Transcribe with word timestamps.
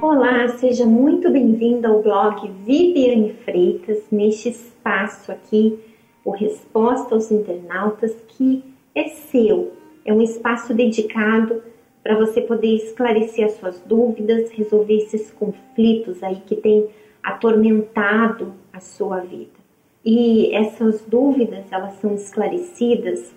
Olá, 0.00 0.46
seja 0.48 0.86
muito 0.86 1.30
bem-vindo 1.30 1.86
ao 1.86 2.00
blog 2.00 2.48
Viviane 2.64 3.32
Freitas, 3.44 4.04
neste 4.10 4.50
espaço 4.50 5.32
aqui, 5.32 5.78
o 6.24 6.30
Resposta 6.30 7.14
aos 7.14 7.30
Internautas, 7.32 8.16
que 8.28 8.62
é 8.94 9.08
seu. 9.08 9.72
É 10.04 10.12
um 10.12 10.22
espaço 10.22 10.72
dedicado 10.72 11.60
para 12.04 12.16
você 12.16 12.40
poder 12.40 12.76
esclarecer 12.76 13.46
as 13.46 13.54
suas 13.54 13.80
dúvidas, 13.80 14.50
resolver 14.52 14.96
esses 14.96 15.30
conflitos 15.32 16.22
aí 16.22 16.36
que 16.46 16.54
tem 16.54 16.88
atormentado 17.20 18.54
a 18.72 18.78
sua 18.78 19.18
vida. 19.18 19.58
E 20.04 20.54
essas 20.54 21.04
dúvidas, 21.04 21.64
elas 21.72 21.94
são 21.94 22.14
esclarecidas 22.14 23.34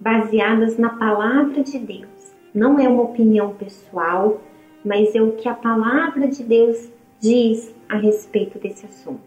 baseadas 0.00 0.76
na 0.76 0.90
palavra 0.90 1.62
de 1.62 1.78
Deus. 1.78 2.34
Não 2.52 2.80
é 2.80 2.88
uma 2.88 3.02
opinião 3.02 3.54
pessoal, 3.54 4.40
mas 4.84 5.14
é 5.14 5.22
o 5.22 5.32
que 5.32 5.48
a 5.48 5.54
palavra 5.54 6.28
de 6.28 6.42
Deus 6.42 6.90
diz 7.20 7.74
a 7.88 7.96
respeito 7.96 8.58
desse 8.58 8.86
assunto. 8.86 9.20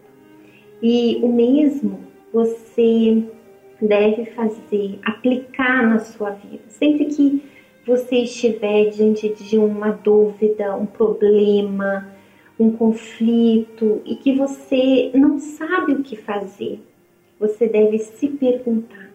E 0.82 1.18
o 1.22 1.28
mesmo 1.28 2.00
você 2.32 3.22
deve 3.80 4.26
fazer, 4.26 4.98
aplicar 5.04 5.86
na 5.88 6.00
sua 6.00 6.30
vida. 6.30 6.62
Sempre 6.68 7.06
que 7.06 7.42
você 7.86 8.16
estiver 8.16 8.90
diante 8.90 9.28
de 9.28 9.58
uma 9.58 9.90
dúvida, 9.90 10.74
um 10.74 10.86
problema, 10.86 12.08
um 12.58 12.70
conflito 12.70 14.00
e 14.04 14.16
que 14.16 14.34
você 14.34 15.10
não 15.14 15.38
sabe 15.38 15.92
o 15.92 16.02
que 16.02 16.16
fazer, 16.16 16.80
você 17.38 17.68
deve 17.68 17.98
se 17.98 18.28
perguntar: 18.28 19.10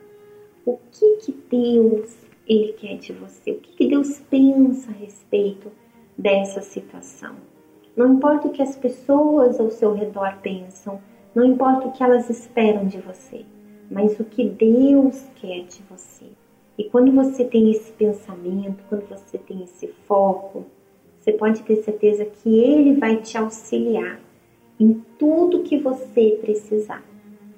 o 0.66 0.78
que 0.92 1.18
que 1.18 1.36
Deus 1.50 2.16
ele 2.48 2.74
quer 2.74 2.98
de 2.98 3.14
você? 3.14 3.52
O 3.52 3.56
que, 3.56 3.72
que 3.74 3.88
Deus 3.88 4.20
pensa 4.30 4.92
a 4.92 4.94
respeito 4.94 5.72
dessa 6.20 6.62
situação. 6.62 7.36
Não 7.96 8.14
importa 8.14 8.48
o 8.48 8.52
que 8.52 8.62
as 8.62 8.76
pessoas 8.76 9.60
ao 9.60 9.72
seu 9.72 9.94
redor 9.94 10.38
pensam, 10.42 11.00
não 11.34 11.46
importa 11.46 11.88
o 11.88 11.92
que 11.92 12.04
elas 12.04 12.30
esperam 12.30 12.86
de 12.86 13.00
você, 13.00 13.46
mas 13.90 14.20
o 14.20 14.26
que 14.26 14.44
Deus 14.44 15.26
quer 15.36 15.64
de 15.64 15.82
você. 15.90 16.26
E 16.78 16.84
quando 16.84 17.12
você 17.12 17.46
tem 17.46 17.72
esse 17.72 17.92
pensamento, 17.94 18.84
quando 18.90 19.08
você 19.08 19.38
tem 19.38 19.64
esse 19.64 19.88
foco, 20.06 20.66
você 21.20 21.32
pode 21.32 21.62
ter 21.64 21.78
certeza 21.78 22.26
que 22.26 22.60
Ele 22.60 22.96
vai 22.96 23.18
te 23.18 23.38
auxiliar 23.38 24.20
em 24.80 25.02
tudo 25.18 25.64
que 25.64 25.78
você 25.78 26.38
precisar. 26.42 27.04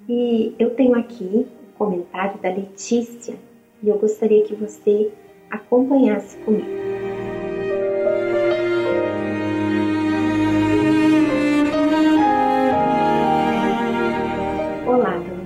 E 0.10 0.56
eu 0.58 0.72
tenho 0.72 0.96
aqui 0.96 1.48
o 1.70 1.78
comentário 1.78 2.40
da 2.42 2.50
Letícia 2.50 3.36
e 3.82 3.90
eu 3.90 3.98
gostaria 3.98 4.44
que 4.44 4.56
você 4.56 5.12
acompanhasse 5.50 6.38
comigo. 6.40 7.01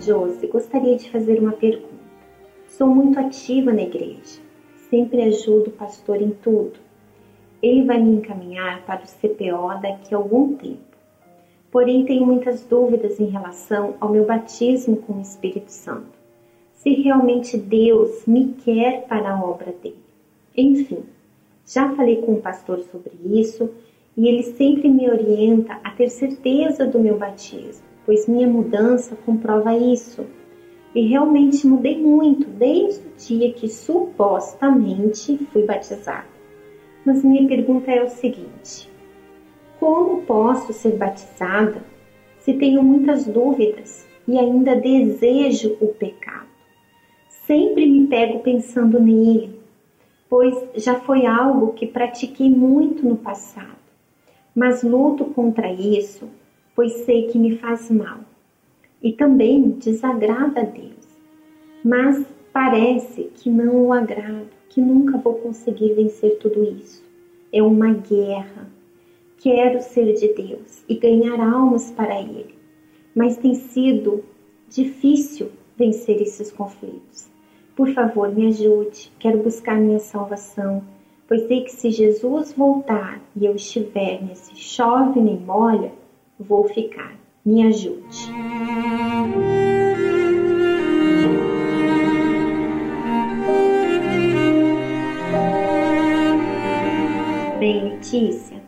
Josi, 0.06 0.46
gostaria 0.46 0.96
de 0.96 1.10
fazer 1.10 1.40
uma 1.40 1.54
pergunta. 1.54 1.96
Sou 2.68 2.88
muito 2.88 3.20
ativa 3.20 3.74
na 3.74 3.82
igreja, 3.82 4.40
sempre 4.88 5.24
ajudo 5.24 5.70
o 5.70 5.74
pastor 5.74 6.22
em 6.22 6.30
tudo. 6.30 6.74
Ele 7.60 7.84
vai 7.84 8.00
me 8.00 8.18
encaminhar 8.18 8.86
para 8.86 9.02
o 9.02 9.08
CPO 9.08 9.82
daqui 9.82 10.14
a 10.14 10.18
algum 10.20 10.54
tempo. 10.54 10.96
Porém, 11.72 12.06
tenho 12.06 12.24
muitas 12.24 12.64
dúvidas 12.64 13.20
em 13.20 13.26
relação 13.26 13.96
ao 14.00 14.12
meu 14.12 14.26
batismo 14.26 14.98
com 14.98 15.14
o 15.14 15.22
Espírito 15.22 15.72
Santo. 15.72 16.20
Se 16.72 16.92
realmente 16.92 17.58
Deus 17.58 18.28
me 18.28 18.54
quer 18.64 19.08
para 19.08 19.34
a 19.34 19.44
obra 19.44 19.74
dele. 19.82 20.06
Enfim, 20.56 21.04
já 21.66 21.96
falei 21.96 22.22
com 22.22 22.34
o 22.34 22.42
pastor 22.42 22.80
sobre 22.92 23.14
isso 23.24 23.72
e 24.16 24.28
ele 24.28 24.44
sempre 24.44 24.88
me 24.88 25.10
orienta 25.10 25.80
a 25.84 25.90
ter 25.90 26.10
certeza 26.10 26.86
do 26.86 27.00
meu 27.00 27.18
batismo 27.18 27.95
pois 28.06 28.28
minha 28.28 28.48
mudança 28.48 29.16
comprova 29.26 29.76
isso. 29.76 30.26
E 30.94 31.08
realmente 31.08 31.68
mudei 31.68 32.00
muito 32.00 32.48
desde 32.48 33.06
o 33.06 33.12
dia 33.18 33.52
que 33.52 33.68
supostamente 33.68 35.38
fui 35.52 35.64
batizada. 35.64 36.28
Mas 37.06 37.24
minha 37.24 37.46
pergunta 37.48 37.92
é 37.92 38.02
o 38.04 38.10
seguinte: 38.10 38.90
como 39.80 40.22
posso 40.22 40.72
ser 40.72 40.96
batizada 40.96 41.84
se 42.40 42.54
tenho 42.54 42.82
muitas 42.82 43.26
dúvidas 43.26 44.08
e 44.28 44.40
ainda 44.40 44.76
desejo 44.76 45.76
o 45.82 45.88
pecado? 45.88 46.48
Sempre 47.46 47.86
me 47.86 48.08
pego 48.08 48.40
pensando 48.40 49.00
nele, 49.00 49.60
pois 50.30 50.56
já 50.76 50.96
foi 50.96 51.26
algo 51.26 51.74
que 51.74 51.86
pratiquei 51.86 52.50
muito 52.50 53.08
no 53.08 53.18
passado, 53.18 53.76
mas 54.56 54.82
luto 54.82 55.26
contra 55.26 55.72
isso 55.72 56.28
pois 56.76 56.92
sei 57.06 57.28
que 57.28 57.40
me 57.40 57.58
faz 57.58 57.90
mal 57.90 58.20
e 59.02 59.14
também 59.14 59.70
desagrada 59.70 60.62
a 60.62 60.64
Deus. 60.64 61.06
Mas 61.84 62.26
parece 62.52 63.30
que 63.36 63.50
não 63.50 63.86
o 63.86 63.94
agrado, 63.94 64.50
que 64.70 64.82
nunca 64.82 65.18
vou 65.18 65.36
conseguir 65.36 65.94
vencer 65.94 66.38
tudo 66.40 66.64
isso. 66.64 67.04
É 67.54 67.62
uma 67.64 67.94
guerra. 67.94 68.68
Quero 69.38 69.82
ser 69.82 70.14
de 70.14 70.34
Deus 70.34 70.84
e 70.90 70.96
ganhar 70.96 71.40
almas 71.40 71.92
para 71.92 72.20
Ele, 72.20 72.56
mas 73.16 73.38
tem 73.38 73.54
sido 73.54 74.24
difícil 74.68 75.52
vencer 75.78 76.22
esses 76.22 76.52
conflitos. 76.52 77.30
Por 77.76 77.90
favor, 77.94 78.34
me 78.34 78.48
ajude. 78.48 79.12
Quero 79.20 79.44
buscar 79.44 79.78
minha 79.78 80.00
salvação, 80.00 80.84
pois 81.28 81.46
sei 81.48 81.62
que 81.62 81.72
se 81.72 81.92
Jesus 81.92 82.54
voltar 82.54 83.22
e 83.36 83.46
eu 83.46 83.56
estiver 83.56 84.24
nesse 84.24 84.56
chove 84.56 85.20
nem 85.20 85.38
molha, 85.38 85.92
vou 86.40 86.68
ficar. 86.70 87.16
Me 87.46 87.68
ajude. 87.68 88.32
Bem, 97.60 97.84
Letícia, 97.84 98.62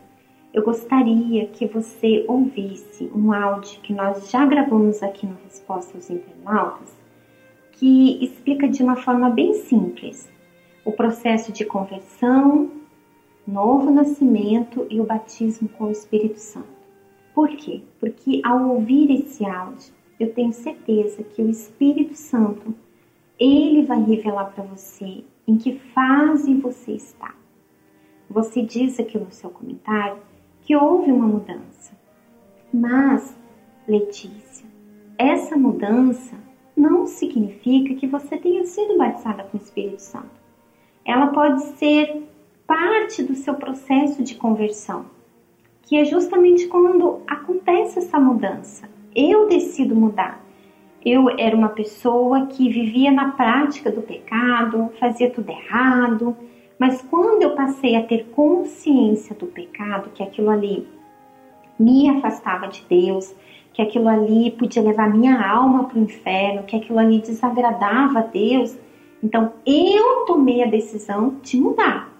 eu 0.52 0.62
gostaria 0.62 1.46
que 1.46 1.66
você 1.66 2.24
ouvisse 2.26 3.10
um 3.14 3.32
áudio 3.32 3.80
que 3.80 3.92
nós 3.92 4.30
já 4.30 4.46
gravamos 4.46 5.02
aqui 5.02 5.26
no 5.26 5.36
Resposta 5.44 5.96
aos 5.96 6.08
Internautas, 6.08 6.96
que 7.72 8.24
explica 8.24 8.68
de 8.68 8.82
uma 8.82 8.96
forma 8.96 9.30
bem 9.30 9.54
simples 9.54 10.28
o 10.84 10.92
processo 10.92 11.52
de 11.52 11.64
conversão, 11.64 12.70
novo 13.46 13.90
nascimento 13.90 14.86
e 14.88 15.00
o 15.00 15.04
batismo 15.04 15.68
com 15.68 15.84
o 15.84 15.90
Espírito 15.90 16.38
Santo. 16.38 16.77
Por 17.38 17.50
quê? 17.50 17.82
Porque 18.00 18.40
ao 18.44 18.68
ouvir 18.70 19.12
esse 19.12 19.46
áudio, 19.46 19.94
eu 20.18 20.34
tenho 20.34 20.52
certeza 20.52 21.22
que 21.22 21.40
o 21.40 21.48
Espírito 21.48 22.16
Santo, 22.16 22.74
ele 23.38 23.84
vai 23.84 24.02
revelar 24.02 24.46
para 24.46 24.64
você 24.64 25.22
em 25.46 25.56
que 25.56 25.78
fase 25.94 26.52
você 26.54 26.94
está. 26.94 27.36
Você 28.28 28.62
diz 28.62 28.98
aqui 28.98 29.16
no 29.16 29.30
seu 29.30 29.50
comentário 29.50 30.18
que 30.62 30.74
houve 30.74 31.12
uma 31.12 31.28
mudança. 31.28 31.96
Mas, 32.74 33.38
Letícia, 33.86 34.66
essa 35.16 35.56
mudança 35.56 36.34
não 36.76 37.06
significa 37.06 37.94
que 37.94 38.08
você 38.08 38.36
tenha 38.36 38.64
sido 38.64 38.98
batizada 38.98 39.44
com 39.44 39.56
o 39.56 39.60
Espírito 39.60 40.02
Santo. 40.02 40.40
Ela 41.04 41.28
pode 41.28 41.62
ser 41.76 42.20
parte 42.66 43.22
do 43.22 43.36
seu 43.36 43.54
processo 43.54 44.24
de 44.24 44.34
conversão 44.34 45.17
que 45.88 45.96
é 45.96 46.04
justamente 46.04 46.66
quando 46.66 47.22
acontece 47.26 47.98
essa 47.98 48.20
mudança. 48.20 48.86
Eu 49.16 49.48
decido 49.48 49.96
mudar. 49.96 50.44
Eu 51.02 51.30
era 51.38 51.56
uma 51.56 51.70
pessoa 51.70 52.44
que 52.44 52.68
vivia 52.68 53.10
na 53.10 53.30
prática 53.30 53.90
do 53.90 54.02
pecado, 54.02 54.90
fazia 55.00 55.30
tudo 55.30 55.48
errado, 55.48 56.36
mas 56.78 57.00
quando 57.00 57.42
eu 57.42 57.54
passei 57.54 57.96
a 57.96 58.02
ter 58.02 58.26
consciência 58.32 59.34
do 59.34 59.46
pecado, 59.46 60.10
que 60.10 60.22
aquilo 60.22 60.50
ali 60.50 60.86
me 61.80 62.10
afastava 62.10 62.68
de 62.68 62.84
Deus, 62.86 63.34
que 63.72 63.80
aquilo 63.80 64.08
ali 64.08 64.50
podia 64.50 64.82
levar 64.82 65.08
minha 65.08 65.40
alma 65.42 65.84
para 65.84 65.98
o 65.98 66.02
inferno, 66.02 66.64
que 66.64 66.76
aquilo 66.76 66.98
ali 66.98 67.20
desagradava 67.20 68.18
a 68.18 68.22
Deus, 68.22 68.76
então 69.22 69.54
eu 69.64 70.26
tomei 70.26 70.62
a 70.62 70.66
decisão 70.66 71.36
de 71.42 71.58
mudar. 71.58 72.12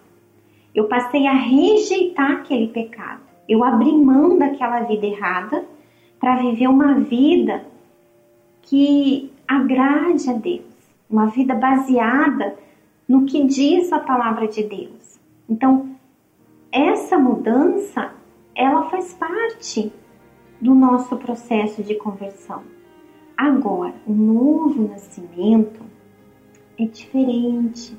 Eu 0.74 0.84
passei 0.84 1.26
a 1.26 1.34
rejeitar 1.34 2.30
aquele 2.32 2.68
pecado 2.68 3.27
eu 3.48 3.64
abri 3.64 3.92
mão 3.92 4.36
daquela 4.36 4.80
vida 4.80 5.06
errada 5.06 5.64
para 6.20 6.36
viver 6.36 6.68
uma 6.68 6.94
vida 6.94 7.64
que 8.62 9.32
agrade 9.46 10.28
a 10.28 10.34
Deus, 10.34 10.66
uma 11.08 11.26
vida 11.26 11.54
baseada 11.54 12.56
no 13.08 13.24
que 13.24 13.44
diz 13.44 13.90
a 13.92 13.98
palavra 13.98 14.46
de 14.46 14.62
Deus. 14.62 15.18
Então, 15.48 15.88
essa 16.70 17.18
mudança, 17.18 18.12
ela 18.54 18.90
faz 18.90 19.14
parte 19.14 19.90
do 20.60 20.74
nosso 20.74 21.16
processo 21.16 21.82
de 21.82 21.94
conversão. 21.94 22.62
Agora, 23.36 23.94
o 24.06 24.12
novo 24.12 24.86
nascimento 24.88 25.80
é 26.78 26.84
diferente. 26.84 27.96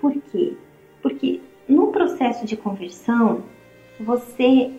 Por 0.00 0.12
quê? 0.12 0.56
Porque 1.00 1.40
no 1.68 1.88
processo 1.88 2.44
de 2.44 2.56
conversão, 2.56 3.42
você 4.02 4.72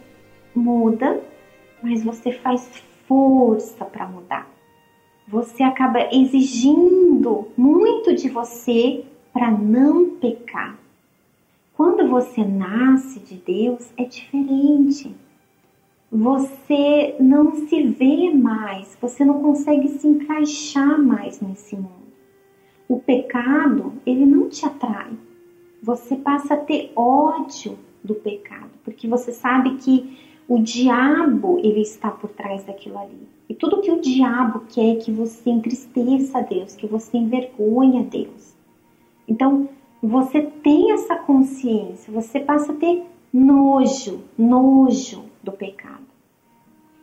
muda, 0.56 1.22
mas 1.82 2.04
você 2.04 2.32
faz 2.32 2.84
força 3.08 3.86
para 3.86 4.08
mudar. 4.08 4.48
Você 5.28 5.64
acaba 5.64 6.10
exigindo 6.14 7.48
muito 7.58 8.14
de 8.14 8.30
você 8.30 9.06
para 9.32 9.50
não 9.50 10.18
pecar. 10.18 10.78
Quando 11.74 12.08
você 12.08 12.44
nasce 12.44 13.20
de 13.20 13.36
Deus 13.36 13.92
é 13.98 14.04
diferente. 14.04 15.16
Você 16.12 17.16
não 17.20 17.68
se 17.68 17.82
vê 17.84 18.30
mais, 18.30 18.96
você 19.02 19.26
não 19.26 19.42
consegue 19.42 19.88
se 19.88 20.08
encaixar 20.08 21.02
mais 21.02 21.42
nesse 21.42 21.76
mundo. 21.76 22.04
O 22.88 23.00
pecado, 23.00 23.94
ele 24.06 24.24
não 24.24 24.48
te 24.48 24.64
atrai. 24.66 25.12
Você 25.82 26.16
passa 26.16 26.54
a 26.54 26.58
ter 26.58 26.92
ódio 26.96 27.80
do 28.04 28.16
pecado, 28.16 28.72
porque 28.84 29.08
você 29.08 29.32
sabe 29.32 29.76
que 29.78 30.18
o 30.48 30.60
diabo 30.60 31.60
ele 31.60 31.82
está 31.82 32.12
por 32.12 32.30
trás 32.32 32.64
daquilo 32.66 32.98
ali. 32.98 33.28
E 33.48 33.56
tudo 33.56 33.82
que 33.82 33.92
o 33.92 34.02
diabo 34.02 34.64
quer 34.74 34.98
é 34.98 35.00
que 35.00 35.12
você 35.12 35.50
entristeça 35.50 36.40
a 36.40 36.42
Deus, 36.42 36.76
que 36.76 36.88
você 36.88 37.18
envergonhe 37.18 38.00
a 38.00 38.04
Deus. 38.04 38.54
Então, 39.28 39.70
você 40.02 40.42
tem 40.42 40.92
essa 40.92 41.16
consciência, 41.16 42.12
você 42.12 42.40
passa 42.40 42.74
a 42.74 42.76
ter 42.76 43.04
nojo, 43.32 44.22
nojo 44.38 45.24
do 45.42 45.52
pecado. 45.52 46.04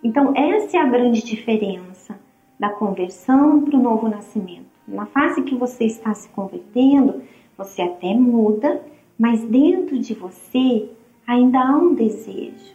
Então, 0.02 0.35
essa 0.37 0.76
é 0.76 0.81
a 0.81 0.87
grande 0.87 1.23
diferença 1.23 2.19
da 2.58 2.69
conversão 2.69 3.62
para 3.62 3.79
o 3.79 3.82
novo 3.82 4.08
nascimento. 4.08 4.69
Na 4.87 5.06
fase 5.06 5.43
que 5.43 5.55
você 5.55 5.85
está 5.85 6.12
se 6.14 6.29
convertendo, 6.31 7.23
você 7.56 7.82
até 7.82 8.14
muda, 8.14 8.82
mas 9.20 9.43
dentro 9.44 9.99
de 9.99 10.14
você 10.14 10.88
ainda 11.26 11.61
há 11.61 11.76
um 11.76 11.94
desejo. 11.94 12.75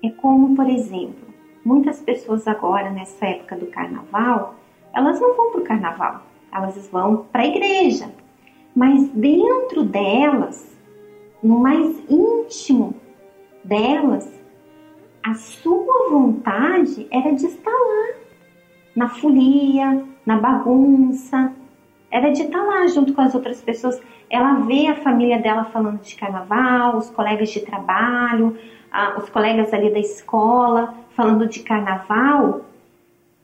É 0.00 0.08
como, 0.08 0.54
por 0.54 0.70
exemplo, 0.70 1.26
muitas 1.64 2.00
pessoas 2.00 2.46
agora, 2.46 2.90
nessa 2.90 3.26
época 3.26 3.56
do 3.56 3.66
carnaval, 3.66 4.54
elas 4.94 5.20
não 5.20 5.34
vão 5.34 5.50
para 5.50 5.60
o 5.60 5.64
carnaval, 5.64 6.22
elas 6.54 6.88
vão 6.92 7.26
para 7.32 7.42
a 7.42 7.46
igreja, 7.46 8.08
mas 8.72 9.08
dentro 9.08 9.82
delas, 9.82 10.78
no 11.42 11.58
mais 11.58 12.00
íntimo 12.08 12.94
delas, 13.64 14.32
a 15.24 15.34
sua 15.34 16.08
vontade 16.08 17.08
era 17.10 17.32
de 17.32 17.46
estar 17.46 17.68
lá, 17.68 18.14
na 18.94 19.08
folia, 19.08 20.04
na 20.24 20.38
bagunça, 20.38 21.52
era 22.10 22.30
de 22.30 22.42
estar 22.42 22.62
lá 22.62 22.86
junto 22.88 23.12
com 23.12 23.20
as 23.20 23.34
outras 23.34 23.60
pessoas. 23.60 24.00
Ela 24.28 24.54
vê 24.60 24.86
a 24.88 24.96
família 24.96 25.38
dela 25.38 25.64
falando 25.64 26.00
de 26.00 26.14
carnaval, 26.16 26.96
os 26.96 27.10
colegas 27.10 27.50
de 27.50 27.60
trabalho, 27.60 28.56
os 29.16 29.28
colegas 29.28 29.72
ali 29.72 29.90
da 29.90 29.98
escola 29.98 30.94
falando 31.14 31.46
de 31.46 31.60
carnaval, 31.60 32.62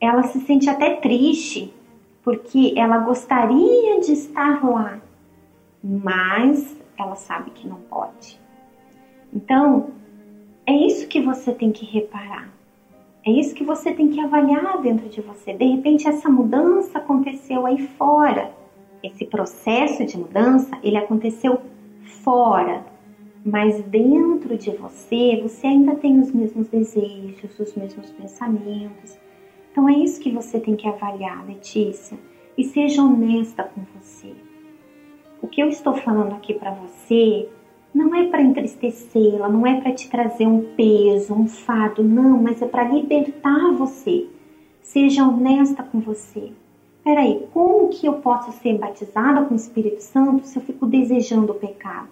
ela 0.00 0.22
se 0.22 0.40
sente 0.40 0.68
até 0.68 0.96
triste, 0.96 1.72
porque 2.22 2.72
ela 2.76 2.98
gostaria 2.98 4.00
de 4.00 4.12
estar 4.12 4.64
lá, 4.64 4.98
mas 5.82 6.76
ela 6.98 7.14
sabe 7.16 7.50
que 7.50 7.68
não 7.68 7.76
pode. 7.76 8.40
Então, 9.32 9.90
é 10.64 10.72
isso 10.72 11.06
que 11.06 11.20
você 11.20 11.52
tem 11.52 11.70
que 11.70 11.84
reparar. 11.84 12.48
É 13.26 13.30
isso 13.30 13.54
que 13.54 13.64
você 13.64 13.92
tem 13.92 14.08
que 14.08 14.20
avaliar 14.20 14.80
dentro 14.80 15.08
de 15.08 15.20
você. 15.20 15.52
De 15.52 15.64
repente 15.64 16.08
essa 16.08 16.28
mudança 16.28 16.98
aconteceu 16.98 17.66
aí 17.66 17.86
fora. 17.98 18.52
Esse 19.06 19.24
processo 19.24 20.04
de 20.04 20.18
mudança, 20.18 20.76
ele 20.82 20.96
aconteceu 20.96 21.60
fora. 22.24 22.84
Mas 23.44 23.80
dentro 23.84 24.56
de 24.58 24.72
você, 24.72 25.40
você 25.40 25.68
ainda 25.68 25.94
tem 25.94 26.18
os 26.18 26.32
mesmos 26.32 26.68
desejos, 26.68 27.58
os 27.58 27.74
mesmos 27.76 28.10
pensamentos. 28.10 29.16
Então 29.70 29.88
é 29.88 29.92
isso 29.92 30.20
que 30.20 30.32
você 30.32 30.58
tem 30.58 30.74
que 30.74 30.88
avaliar, 30.88 31.46
Letícia. 31.46 32.18
E 32.58 32.64
seja 32.64 33.02
honesta 33.02 33.62
com 33.62 33.82
você. 33.94 34.32
O 35.40 35.46
que 35.46 35.62
eu 35.62 35.68
estou 35.68 35.94
falando 35.94 36.32
aqui 36.32 36.54
para 36.54 36.72
você 36.72 37.48
não 37.94 38.12
é 38.12 38.26
para 38.26 38.42
entristecê-la, 38.42 39.48
não 39.48 39.64
é 39.64 39.80
para 39.80 39.92
te 39.92 40.10
trazer 40.10 40.46
um 40.46 40.74
peso, 40.74 41.32
um 41.32 41.46
fardo, 41.46 42.02
não, 42.02 42.42
mas 42.42 42.60
é 42.60 42.66
para 42.66 42.88
libertar 42.88 43.72
você. 43.72 44.26
Seja 44.82 45.26
honesta 45.26 45.84
com 45.84 46.00
você. 46.00 46.50
Peraí, 47.06 47.46
como 47.54 47.88
que 47.88 48.04
eu 48.04 48.14
posso 48.14 48.50
ser 48.60 48.76
batizada 48.78 49.44
com 49.44 49.54
o 49.54 49.56
Espírito 49.56 50.02
Santo 50.02 50.44
se 50.44 50.58
eu 50.58 50.62
fico 50.62 50.86
desejando 50.86 51.52
o 51.52 51.54
pecado? 51.54 52.08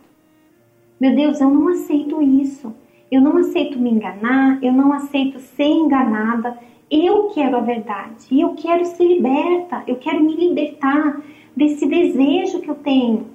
Meu 1.00 1.16
Deus, 1.16 1.40
eu 1.40 1.50
não 1.50 1.66
aceito 1.66 2.22
isso. 2.22 2.72
Eu 3.10 3.20
não 3.20 3.36
aceito 3.38 3.76
me 3.76 3.90
enganar, 3.90 4.62
eu 4.62 4.72
não 4.72 4.92
aceito 4.92 5.40
ser 5.40 5.64
enganada. 5.64 6.56
Eu 6.88 7.24
quero 7.30 7.56
a 7.56 7.60
verdade 7.60 8.28
e 8.30 8.40
eu 8.40 8.54
quero 8.54 8.84
ser 8.84 9.04
liberta, 9.04 9.82
eu 9.88 9.96
quero 9.96 10.22
me 10.22 10.36
libertar 10.36 11.20
desse 11.56 11.88
desejo 11.88 12.60
que 12.60 12.70
eu 12.70 12.76
tenho 12.76 13.26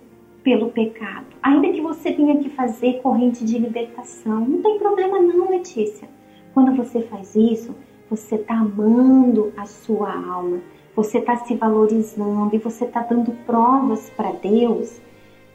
pelo 0.41 0.69
pecado. 0.69 1.25
Ainda 1.43 1.73
que 1.73 1.81
você 1.81 2.13
tenha 2.13 2.37
que 2.37 2.47
fazer 2.47 3.01
corrente 3.01 3.43
de 3.43 3.59
libertação, 3.59 4.45
não 4.45 4.61
tem 4.61 4.79
problema 4.79 5.19
não, 5.19 5.49
Letícia. 5.49 6.07
Quando 6.53 6.73
você 6.73 7.01
faz 7.01 7.35
isso, 7.35 7.75
você 8.09 8.35
está 8.35 8.53
amando 8.53 9.51
a 9.57 9.65
sua 9.65 10.13
alma, 10.13 10.61
você 10.99 11.19
está 11.19 11.37
se 11.37 11.55
valorizando 11.55 12.53
e 12.53 12.57
você 12.57 12.83
está 12.83 12.99
dando 13.01 13.31
provas 13.45 14.09
para 14.09 14.33
Deus 14.33 14.99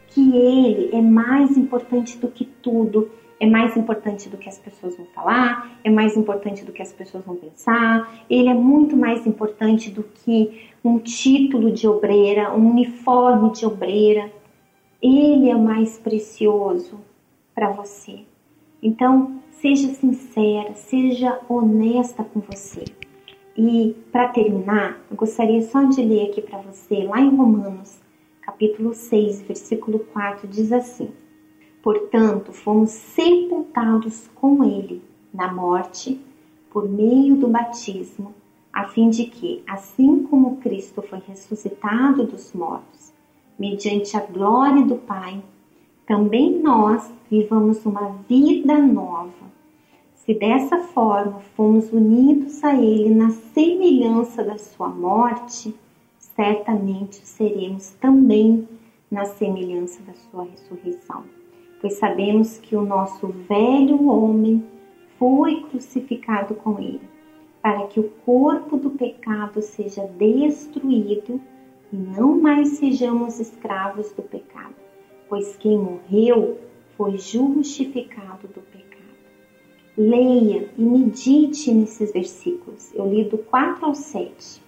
que 0.09 0.35
Ele 0.35 0.89
é 0.97 1.03
mais 1.03 1.55
importante 1.59 2.17
do 2.17 2.29
que 2.29 2.47
tudo, 2.47 3.11
é 3.39 3.45
mais 3.45 3.77
importante 3.77 4.31
do 4.31 4.39
que 4.39 4.49
as 4.49 4.59
pessoas 4.59 4.97
vão 4.97 5.05
falar, 5.15 5.79
é 5.85 5.91
mais 5.91 6.17
importante 6.17 6.65
do 6.65 6.73
que 6.73 6.81
as 6.81 6.95
pessoas 6.95 7.27
vão 7.27 7.37
pensar, 7.37 8.25
Ele 8.31 8.49
é 8.49 8.55
muito 8.55 8.97
mais 8.97 9.27
importante 9.27 9.91
do 9.91 10.03
que 10.03 10.71
um 10.83 10.99
título 10.99 11.71
de 11.71 11.87
obreira, 11.87 12.55
um 12.55 12.71
uniforme 12.71 13.53
de 13.53 13.67
obreira. 13.67 14.33
Ele 15.03 15.51
é 15.51 15.55
mais 15.55 15.99
precioso 15.99 17.01
para 17.55 17.69
você. 17.71 18.21
Então, 18.83 19.43
seja 19.51 19.89
sincera, 19.89 20.73
seja 20.73 21.39
honesta 21.51 22.25
com 22.25 22.41
você. 22.41 22.85
E 23.57 23.95
para 24.11 24.29
terminar, 24.29 25.01
eu 25.09 25.17
gostaria 25.17 25.63
só 25.63 25.85
de 25.85 26.03
ler 26.03 26.31
aqui 26.31 26.43
para 26.43 26.59
você, 26.59 27.05
lá 27.05 27.21
em 27.21 27.35
Romanos, 27.35 28.01
capítulo 28.43 28.93
6, 28.93 29.43
versículo 29.43 30.01
4, 30.01 30.49
diz 30.49 30.73
assim: 30.73 31.11
Portanto, 31.81 32.53
fomos 32.53 32.91
sepultados 32.91 34.29
com 34.35 34.65
ele 34.65 35.01
na 35.33 35.53
morte 35.53 36.21
por 36.69 36.89
meio 36.89 37.37
do 37.37 37.47
batismo, 37.47 38.35
a 38.73 38.89
fim 38.89 39.09
de 39.09 39.27
que, 39.27 39.63
assim 39.69 40.25
como 40.25 40.57
Cristo 40.57 41.01
foi 41.01 41.21
ressuscitado 41.25 42.27
dos 42.27 42.53
mortos, 42.53 43.13
mediante 43.57 44.17
a 44.17 44.21
glória 44.21 44.85
do 44.85 44.97
Pai, 44.97 45.41
também 46.05 46.61
nós 46.61 47.09
vivamos 47.31 47.87
uma 47.87 48.17
vida 48.29 48.77
nova. 48.79 49.54
Se 50.25 50.33
dessa 50.33 50.79
forma 50.79 51.41
fomos 51.55 51.93
unidos 51.93 52.65
a 52.65 52.75
Ele 52.75 53.15
na 53.15 53.29
semelhança 53.29 54.43
da 54.43 54.57
Sua 54.57 54.89
morte, 54.89 55.75
certamente 56.17 57.17
seremos 57.27 57.91
também 58.01 58.67
na 59.11 59.27
semelhança 59.27 60.03
da 60.03 60.15
Sua 60.15 60.45
ressurreição. 60.45 61.25
Pois 61.79 61.99
sabemos 61.99 62.57
que 62.57 62.75
o 62.75 62.81
nosso 62.81 63.29
velho 63.29 64.09
homem 64.09 64.65
foi 65.19 65.61
crucificado 65.65 66.55
com 66.55 66.79
Ele, 66.79 67.03
para 67.61 67.87
que 67.89 68.01
o 68.01 68.09
corpo 68.25 68.79
do 68.79 68.93
pecado 68.93 69.61
seja 69.61 70.07
destruído 70.07 71.39
e 71.93 71.97
não 71.97 72.41
mais 72.41 72.79
sejamos 72.79 73.41
escravos 73.41 74.11
do 74.13 74.23
pecado, 74.23 74.75
pois 75.29 75.55
quem 75.59 75.77
morreu 75.79 76.57
foi 76.97 77.19
justificado 77.19 78.49
do 78.49 78.63
pecado. 78.63 78.94
Leia 79.97 80.69
e 80.77 80.83
medite 80.83 81.73
nesses 81.73 82.13
versículos. 82.13 82.93
Eu 82.95 83.09
li 83.09 83.25
do 83.25 83.39
4 83.39 83.87
ao 83.87 83.95
7. 83.95 84.63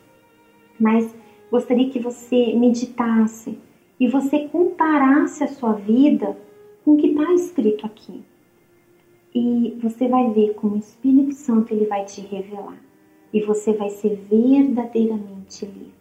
Mas 0.78 1.14
gostaria 1.50 1.90
que 1.90 1.98
você 1.98 2.54
meditasse 2.54 3.58
e 3.98 4.06
você 4.08 4.48
comparasse 4.48 5.42
a 5.42 5.48
sua 5.48 5.72
vida 5.72 6.36
com 6.84 6.92
o 6.92 6.96
que 6.96 7.08
está 7.08 7.32
escrito 7.32 7.86
aqui. 7.86 8.22
E 9.34 9.76
você 9.82 10.08
vai 10.08 10.30
ver 10.30 10.54
como 10.54 10.76
o 10.76 10.78
Espírito 10.78 11.34
Santo 11.34 11.72
ele 11.72 11.86
vai 11.86 12.04
te 12.04 12.20
revelar. 12.20 12.80
E 13.32 13.42
você 13.42 13.72
vai 13.72 13.90
ser 13.90 14.16
verdadeiramente 14.30 15.66
livre 15.66 15.96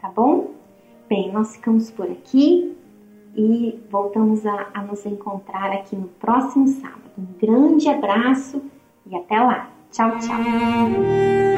tá 0.00 0.08
bom? 0.08 0.52
Bem, 1.08 1.30
nós 1.30 1.56
ficamos 1.56 1.90
por 1.90 2.10
aqui 2.10 2.74
e 3.34 3.80
voltamos 3.90 4.44
a, 4.46 4.68
a 4.74 4.82
nos 4.82 5.04
encontrar 5.06 5.72
aqui 5.72 5.96
no 5.96 6.08
próximo 6.08 6.66
sábado. 6.68 7.00
Um 7.18 7.26
grande 7.40 7.88
abraço 7.88 8.62
e 9.06 9.16
até 9.16 9.40
lá. 9.40 9.70
Tchau, 9.90 10.10
tchau. 10.18 11.49